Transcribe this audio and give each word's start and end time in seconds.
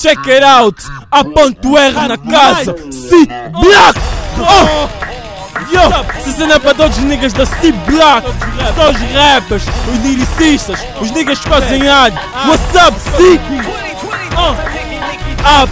Check 0.00 0.26
it 0.28 0.42
out! 0.42 0.82
A 1.12 1.20
R 1.20 2.08
na 2.08 2.16
casa! 2.16 2.74
C 2.90 3.26
Black! 3.52 4.00
Oh! 4.38 4.88
Yo! 5.70 6.22
Se 6.24 6.32
cena 6.32 6.54
é 6.54 6.58
para 6.58 6.72
todos 6.72 6.96
os 6.96 7.04
niggas 7.04 7.34
da 7.34 7.44
C 7.44 7.70
Black! 7.70 8.26
Só 8.74 8.90
os 8.92 8.96
rappers, 9.12 9.62
os 9.86 10.02
lyricistas, 10.02 10.80
os 11.02 11.10
niggas 11.10 11.38
que 11.40 11.50
fazem 11.50 11.86
ad! 11.86 12.16
What's 12.48 12.74
up, 12.82 12.98
C? 12.98 13.38
Oh. 14.38 14.80
A 15.44 15.66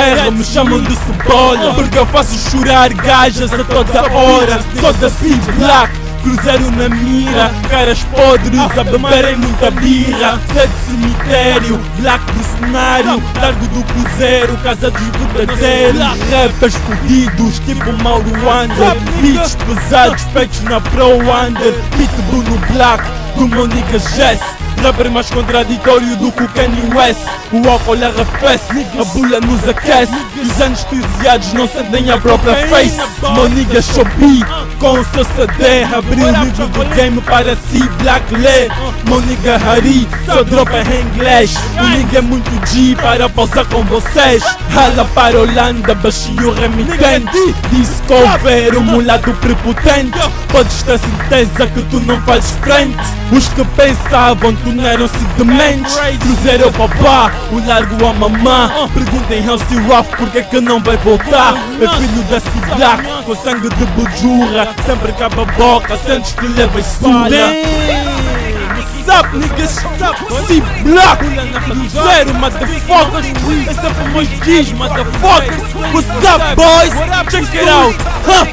R 0.00 0.30
me 0.30 0.44
chamam 0.44 0.82
de 0.82 0.96
cebola 0.96 1.74
Porque 1.74 1.98
eu 1.98 2.06
faço 2.06 2.50
chorar 2.50 2.92
gajas 2.94 3.52
a 3.52 3.64
toda 3.64 4.12
hora 4.12 4.60
Sou 4.80 4.92
da 4.94 5.10
C 5.10 5.34
Black 5.58 6.07
Cruzeiro 6.28 6.70
na 6.72 6.90
mira, 6.90 7.50
caras 7.70 8.00
podres 8.04 8.78
a 8.78 8.84
beberem 8.84 9.36
muita 9.36 9.70
birra. 9.70 10.38
Sede 10.52 10.72
cemitério, 10.86 11.80
black 12.00 12.22
cenário 12.60 13.22
Largo 13.40 13.66
do 13.68 13.82
cruzeiro, 13.84 14.56
casa 14.58 14.90
dos 14.90 15.32
verdadeiros 15.32 16.00
Rappers 16.30 16.74
fodidos, 16.74 17.58
tipo 17.60 17.92
Mauro 18.02 18.30
Wander 18.44 18.94
Beats 19.22 19.56
pesados, 19.56 20.22
feitos 20.34 20.60
na 20.64 20.80
Pro 20.80 21.16
Wander 21.24 21.72
Pitbull 21.96 22.42
no 22.42 22.58
black, 22.74 23.02
do 23.36 23.48
Monica 23.48 23.98
Jess. 23.98 24.40
Rapper 24.82 25.10
mais 25.10 25.28
contraditório 25.30 26.16
do 26.16 26.30
que 26.30 26.42
o 26.42 26.48
Kanye 26.48 26.94
West. 26.94 27.20
O 27.52 27.68
álcool 27.68 27.94
arrefece, 27.94 28.86
a 29.00 29.04
bula 29.06 29.40
nos 29.40 29.68
aquece. 29.68 30.12
Os 30.40 30.60
anestesiados 30.60 31.52
não 31.52 31.66
sentem 31.66 32.10
a 32.12 32.18
própria 32.18 32.54
face. 32.68 32.96
Moniga 33.34 33.82
Shopee 33.82 34.44
com 34.78 34.92
o 34.92 35.04
seu 35.04 35.24
CD 35.24 35.84
Abriu 35.84 36.26
o 36.26 36.44
livro 36.44 36.66
do 36.68 36.94
game 36.94 37.20
para 37.22 37.56
si 37.56 37.82
Black 38.00 38.34
Lê. 38.34 38.68
Moniga 39.08 39.56
Hari 39.56 40.08
só 40.24 40.42
dropa 40.42 40.78
em 40.78 41.02
inglês. 41.02 41.54
O 41.78 41.86
nigga 41.96 42.18
é 42.18 42.20
muito 42.20 42.50
G 42.66 42.94
para 42.96 43.28
pausar 43.28 43.64
com 43.66 43.82
vocês. 43.84 44.42
Rala 44.70 45.04
para 45.14 45.38
Holanda, 45.38 45.94
baixinho 45.94 46.52
remitente 46.52 47.54
Disse 47.70 48.02
cover 48.02 48.76
o 48.76 48.82
mulato 48.82 49.32
prepotente. 49.34 50.18
Podes 50.48 50.82
ter 50.82 50.98
certeza 50.98 51.66
que 51.66 51.82
tu 51.82 52.00
não 52.00 52.20
fazes 52.22 52.50
frente. 52.62 52.96
Os 53.32 53.48
que 53.48 53.64
pensavam 53.64 54.54
tornaram-se 54.56 55.18
dementes. 55.36 55.96
Cruzeiro 56.20 56.64
é 56.64 56.66
o 56.66 56.72
papá, 56.72 57.32
o 57.52 57.66
largo 57.66 58.06
a 58.06 58.12
mamã 58.12 58.70
Perguntem 58.94 59.46
ao 59.48 59.58
Steve 59.58 59.86
Rough 59.86 60.06
porque 60.16 60.42
que 60.42 60.60
não 60.60 60.80
vai 60.80 60.96
voltar. 60.98 61.54
É 61.80 61.88
filho 61.96 62.22
da 62.24 62.40
cidade, 62.40 63.17
com 63.28 63.36
sangue 63.36 63.68
de 63.68 63.84
bujurra 63.86 64.74
Sempre 64.86 65.12
caba 65.12 65.42
a 65.42 65.44
boca, 65.44 65.98
sentes 65.98 66.32
que 66.32 66.46
levas 66.46 66.86
surra 66.86 67.28
up, 69.08 69.36
niggas? 69.36 69.70
C 70.46 70.60
Black 70.82 71.24
Cruzeiro, 71.64 72.34
motherfuckers 72.34 73.26
Esse 73.70 73.86
é 73.86 73.90
para 73.90 74.08
meus 74.08 74.28
G's, 74.28 74.72
motherfuckers 74.72 75.74
What's 75.92 76.08
up, 76.24 76.56
boys? 76.56 76.92
Check 77.30 77.54
it 77.54 77.68
out 77.68 77.94
huh? 78.26 78.46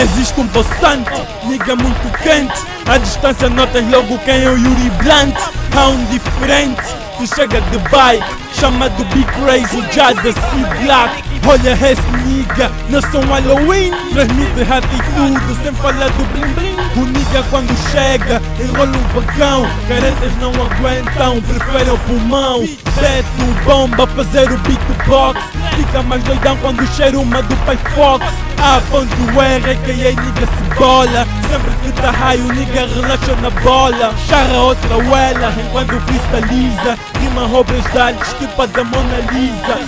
Existe 0.00 0.40
um 0.40 0.46
passante, 0.48 1.10
nigga 1.44 1.74
muito 1.74 2.18
quente 2.22 2.64
À 2.88 2.98
distância 2.98 3.50
notas 3.50 3.84
logo 3.90 4.18
quem 4.18 4.42
é 4.44 4.48
o 4.48 4.56
Yuri 4.56 4.90
Blunt 5.02 5.36
Há 5.76 5.88
um 5.88 6.04
diferente 6.06 6.82
que 7.18 7.26
chega 7.26 7.60
de 7.60 7.78
bike 7.90 8.24
Chamado 8.54 9.04
Big 9.06 9.24
Crazy 9.24 9.82
já 9.92 10.12
da 10.12 10.32
C 10.32 10.84
Black 10.84 11.31
Olha 11.46 11.72
esse 11.72 12.02
nigga, 12.24 12.70
nação 12.88 13.20
Halloween. 13.22 13.90
Transmite 14.12 14.60
atitude 14.62 15.62
sem 15.62 15.72
falar 15.74 16.08
do 16.10 16.24
blim 16.32 16.52
blim 16.54 16.76
O 16.96 17.06
nigga 17.06 17.42
quando 17.50 17.74
chega 17.90 18.40
enrola 18.60 18.96
um 18.96 19.20
vagão 19.20 19.66
Caretas 19.88 20.32
não 20.40 20.50
aguentam, 20.50 21.40
preferem 21.42 21.92
o 21.92 21.98
pulmão. 21.98 22.60
Teto, 22.94 23.64
bomba, 23.64 24.06
fazer 24.06 24.50
o 24.52 24.58
beatbox. 24.58 25.40
Fica 25.76 26.02
mais 26.02 26.22
doidão 26.22 26.56
quando 26.58 26.86
cheira 26.94 27.18
uma 27.18 27.42
do 27.42 27.56
Pai 27.64 27.78
Fox. 27.94 28.24
A 28.62 28.80
ponto 28.90 29.40
R, 29.40 29.70
a.k.a. 29.70 29.94
nigga 29.94 30.46
cebola 30.46 31.26
Sempre 31.50 31.72
que 31.82 32.00
tá 32.00 32.10
high 32.12 32.38
o 32.38 32.52
nigga 32.52 32.86
relaxa 32.86 33.34
na 33.40 33.50
bola. 33.50 34.14
Charra 34.28 34.60
outra 34.62 34.96
uela 34.96 35.52
enquanto 35.58 36.00
cristaliza 36.06 37.11
Rima 37.22 37.44
obras 37.56 37.84
de 37.92 37.98
artes 37.98 38.34
tipo 38.40 38.60
a 38.60 38.66
da 38.66 38.82
Mona 38.82 39.18
Lisa. 39.30 39.78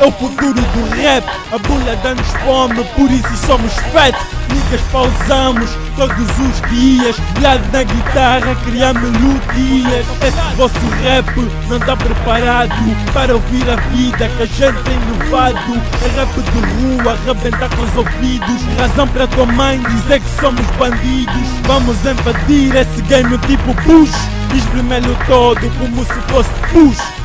É 0.00 0.06
o 0.06 0.10
futuro 0.12 0.54
do 0.54 0.96
rap. 0.96 1.24
A 1.52 1.58
bulha 1.58 1.94
dá-nos 2.02 2.26
fome, 2.42 2.82
por 2.96 3.10
isso 3.10 3.46
somos 3.46 3.70
fat. 3.92 4.16
Niggas 4.48 4.80
pausamos 4.90 5.68
todos 5.96 6.16
os 6.16 6.70
dias. 6.70 7.16
Lado 7.42 7.62
na 7.70 7.82
guitarra, 7.82 8.56
criar 8.64 8.94
melodias. 8.94 10.06
Esse 10.22 10.56
vosso 10.56 10.74
rap 11.02 11.26
não 11.68 11.76
está 11.76 11.94
preparado 11.96 12.72
Para 13.12 13.34
ouvir 13.34 13.68
a 13.68 13.76
vida 13.94 14.26
que 14.26 14.42
a 14.42 14.46
gente 14.46 14.82
tem 14.84 14.98
levado. 14.98 15.82
É 16.02 16.18
rap 16.18 16.32
de 16.32 17.02
rua, 17.02 17.12
arrebentar 17.12 17.68
com 17.76 17.82
os 17.82 17.96
ouvidos. 17.96 18.62
Razão 18.78 19.06
para 19.08 19.26
tua 19.26 19.44
mãe 19.44 19.78
dizer 19.80 20.20
que 20.20 20.40
somos 20.40 20.66
bandidos. 20.78 21.48
Vamos 21.66 21.96
invadir 22.06 22.74
esse 22.74 23.02
game 23.02 23.36
tipo 23.38 23.74
push 23.82 24.39
Dziś 24.54 24.62
w 24.62 24.74
Lymelu 24.74 25.14
to 25.28 25.54
do 25.54 25.70
pomocy 25.70 26.14
post 26.28 26.50
push 26.50 27.19